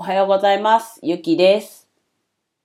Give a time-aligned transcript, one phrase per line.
[0.00, 1.00] おはようございます。
[1.02, 1.88] ゆきです。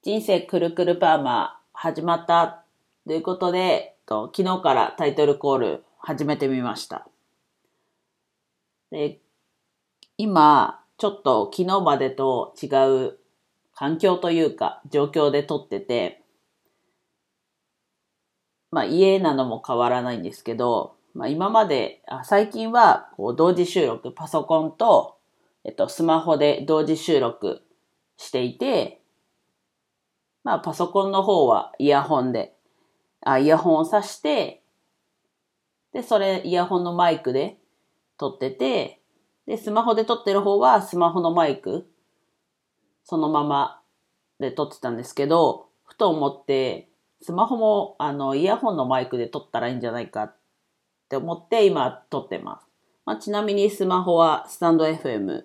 [0.04, 2.62] 人生くるくるパーマ始まった
[3.08, 7.08] ということで、昨日からタイトルコール始めてみました。
[8.92, 9.18] で
[10.16, 12.66] 今、ちょっと昨日までと違
[13.08, 13.18] う
[13.74, 16.22] 環境というか状況で撮ってて、
[18.70, 25.13] まあ家なのも変わらないんですけど、まあ今まで、あ最近はこう同時収録、パソコンと、
[25.64, 27.62] えっと、スマホで同時収録
[28.16, 29.00] していて、
[30.44, 32.54] まあパソコンの方はイヤホンで、
[33.22, 34.62] あ、イヤホンを挿して、
[35.92, 37.56] で、それイヤホンのマイクで
[38.18, 39.00] 撮ってて、
[39.46, 41.86] で、スマホで撮ってる方はスマホのマイク、
[43.04, 43.80] そのまま
[44.40, 46.88] で撮ってたんですけど、ふと思って、
[47.22, 50.36] スマホもあのイヤホンのマイクで撮ったらいいんじゃないかっ
[51.08, 52.66] て思って今撮ってます。
[53.06, 55.44] まあ、ちなみにスマホはスタンド FM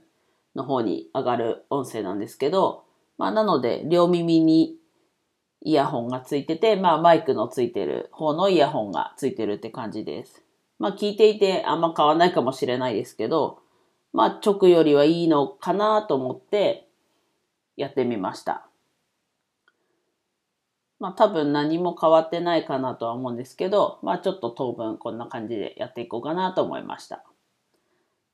[0.60, 2.84] の方に上がる音声なんですけど、
[3.18, 4.76] まあ、なので両耳に
[5.62, 10.44] イヤホンがついてて、まあ、マイクのついてる方のイヤホンがついてるって感じです。
[10.78, 13.60] まあ、聞いていてあんま変わらないかもしれないですけど、
[14.14, 16.88] まあ、直よりはいいのかなと思って
[17.76, 18.66] やってみました。
[21.00, 27.24] まあ多分何も変わってないかなとは思うんですけど、まあちょっと当分こんな感じでやっていこうかなと思いました。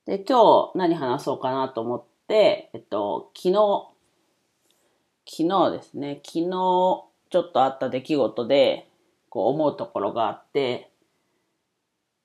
[0.06, 2.04] で、今日何話そうかなと思っ、
[2.34, 3.88] えっと、昨日、
[5.28, 6.50] 昨日ですね、昨日
[7.30, 8.88] ちょっとあった出来事で、
[9.28, 10.90] こう思うところがあって、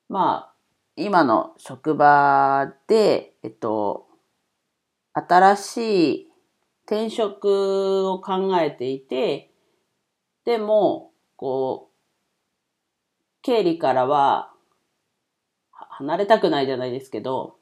[0.10, 0.54] まあ、
[0.96, 4.08] 今の職場で、えっと、
[5.14, 5.78] 新し
[6.16, 6.28] い
[6.86, 9.52] 転職を考えていて、
[10.46, 11.96] でも、こう、
[13.44, 14.52] 経理からは、
[15.72, 17.61] は離れたくないじゃないですけど、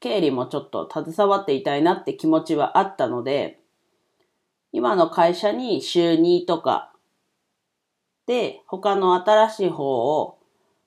[0.00, 3.60] 経理もちょっと携わっていたいなって気持ちはあったので、
[4.72, 6.92] 今の会社に週2とか、
[8.26, 10.38] で、他の新しい方を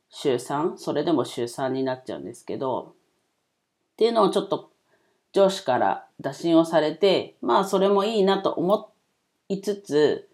[0.10, 2.94] 週3、それでも週3になっちゃうんですけど、
[3.94, 4.72] っていうのをちょっと
[5.34, 8.94] 上司から打診をされて、まあそれもいいなと思
[9.50, 10.30] いつつ、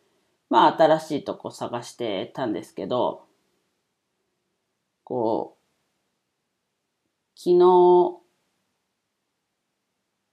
[0.50, 3.24] まあ新しいとこ探してたんですけど、
[5.04, 5.60] こう、
[7.36, 8.19] 昨日、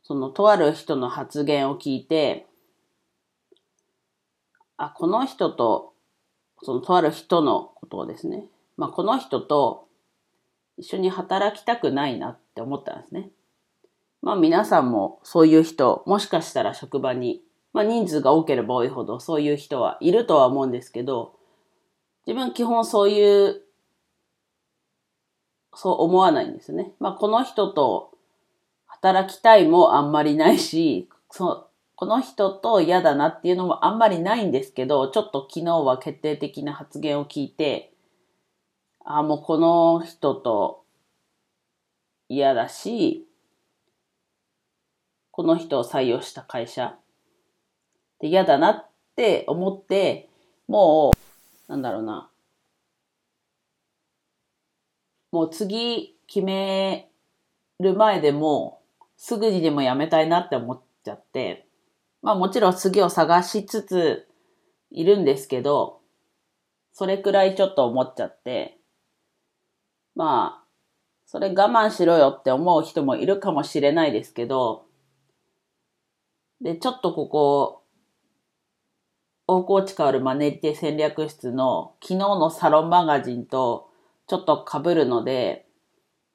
[0.06, 2.46] そのとある人の発言を聞いて、
[4.76, 5.94] あ、この人と、
[6.62, 8.46] そのとある人のことをですね、
[8.76, 9.88] まあこの人と
[10.78, 13.30] 一緒に働きたくないなって思ったんですね。
[14.22, 21.34] まあ皆さんもそういう人、もしかしたら職場にまあ人数が多ければ多いほどそういう人はいるとは思うんですけど、
[22.28, 23.60] 自分基本そういう、
[25.74, 26.92] そう思わないんですね。
[27.00, 28.15] まあこの人と
[29.06, 37.92] 働きたいもあんまりないし、そこの人と嫌だなっていうのもあんまりないんですけど、ちょっと昨日は決定的な発言を聞いて、
[39.04, 40.84] あもうこの人と
[42.28, 43.26] 嫌だし、
[45.30, 46.96] この人を採用した会社、
[48.18, 50.28] で嫌だなって思って、
[50.66, 51.12] も
[51.68, 52.28] う、なんだろうな。
[55.30, 57.10] もう次決め
[57.78, 58.80] る前でも、
[59.16, 61.66] すぐにでも辞めたいなって思っちゃって、
[62.22, 64.28] まあもちろん次を探しつつ
[64.90, 66.00] いるんですけど、
[66.92, 68.78] それくらいちょっと思っちゃって、
[70.14, 70.66] まあ、
[71.26, 74.86] それ我慢しろよって思う人もいるかもしれないですけど、
[76.62, 77.82] で、ちょっとここ、
[79.46, 83.90] 大河内変わるマネリテ戦略室の昨日のサロンマガジンと
[84.26, 85.66] ちょっと被るので、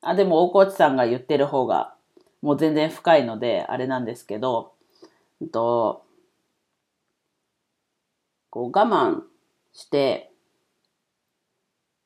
[0.01, 1.95] あ、でも大河内さんが言ってる方が
[2.41, 4.74] もう全然深いので、あれなんですけど、
[5.40, 6.03] うんと、
[8.50, 9.22] こう我慢
[9.74, 10.31] して、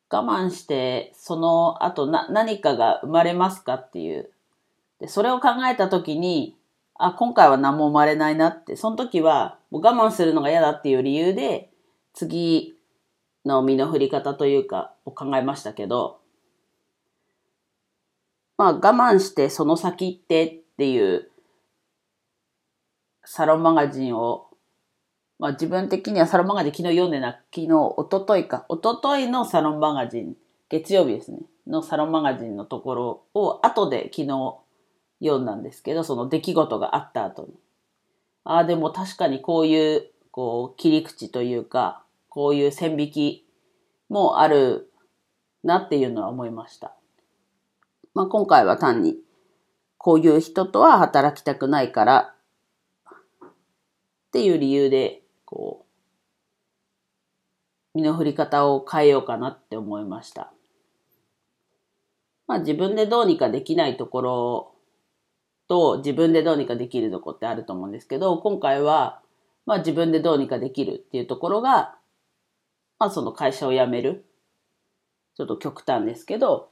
[0.09, 4.29] 我慢して、その後な何かが生まれますかっていう。
[4.99, 6.55] で、それを考えたときに、
[6.97, 11.69] あ、今回は何も生まれないなって、その時はもう我慢するのが嫌だっていう理由で、
[12.13, 12.77] 次
[13.45, 16.19] の身の振り方というか、を考えましたけど、
[18.57, 21.29] まあ我慢してその先行ってっていう
[23.25, 24.47] サロンマガジンを、
[25.39, 30.35] まあ自分的にはサロンマガジン昨日読んでな、昨日、一昨日か、一昨日のサロンマガジン、
[30.69, 34.57] 月曜日ですね、のサロンマガジンのところを後で昨日
[35.21, 37.53] 読んだんですけど、その出来事があった後に。
[38.43, 43.47] ああ、でも確かにこういう、こう、切り口というか、こういう線引き
[44.09, 44.91] もある
[45.63, 46.95] なっていうのは思いました。
[48.15, 49.17] まあ今回は単に、
[49.97, 52.33] こういう人とは働きたくないから、
[53.43, 53.51] っ
[54.31, 55.85] ていう理由で、こ
[57.93, 60.53] う、身の振り方を変えようかなって思いました。
[62.47, 64.75] まあ自分でどうにかできないところ
[65.67, 69.21] と自分でどうにかできるとこってあると思うんですけど、今回は、
[69.65, 71.95] まあ自分でどうにかできるっていうところが、
[72.97, 74.25] まあその会社を辞める。
[75.35, 76.69] ちょっと極端ですけど、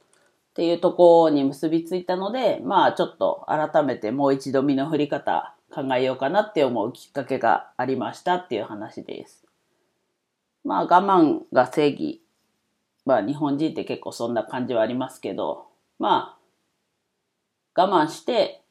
[0.54, 9.44] っていうところに結びついたので、まあちょっと改めてもう一度身の振り方考えようかなって思うきっかけがありましたっていう話です。
[10.64, 12.22] まあ我慢が正義。
[13.04, 15.66] まあ日本人って結構そんな感じはありますけど、
[15.98, 16.38] ま
[17.74, 18.62] あ我慢して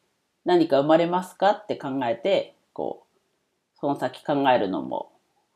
[0.46, 3.04] 何か生まれますかって考えて、こ
[3.76, 5.12] う、その先考えるのも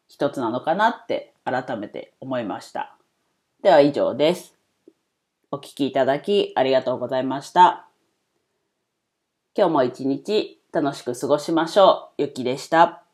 [0.09, 2.97] 一つなのかなって改めて思いました。
[3.63, 4.56] では以上です。
[5.57, 7.88] お聞きいただきありがとうございました。
[9.57, 12.21] 今日も一日楽しく過ごしましょう。
[12.21, 13.06] ゆきでした。